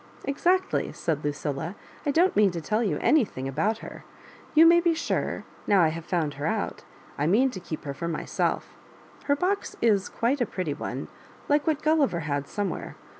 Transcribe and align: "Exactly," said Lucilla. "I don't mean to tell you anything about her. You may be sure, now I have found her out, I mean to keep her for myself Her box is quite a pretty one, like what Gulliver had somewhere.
"Exactly," 0.23 0.91
said 0.93 1.23
Lucilla. 1.23 1.75
"I 2.07 2.09
don't 2.09 2.35
mean 2.35 2.49
to 2.53 2.59
tell 2.59 2.81
you 2.81 2.97
anything 3.01 3.47
about 3.47 3.77
her. 3.85 4.03
You 4.55 4.65
may 4.65 4.79
be 4.79 4.95
sure, 4.95 5.43
now 5.67 5.81
I 5.83 5.89
have 5.89 6.05
found 6.05 6.33
her 6.41 6.47
out, 6.47 6.83
I 7.19 7.27
mean 7.27 7.51
to 7.51 7.59
keep 7.59 7.83
her 7.83 7.93
for 7.93 8.07
myself 8.07 8.73
Her 9.25 9.35
box 9.35 9.75
is 9.79 10.09
quite 10.09 10.41
a 10.41 10.47
pretty 10.47 10.73
one, 10.73 11.07
like 11.47 11.67
what 11.67 11.83
Gulliver 11.83 12.21
had 12.21 12.47
somewhere. 12.47 12.95